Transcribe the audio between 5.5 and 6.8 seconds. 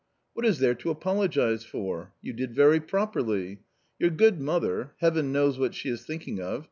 what she is thinking of.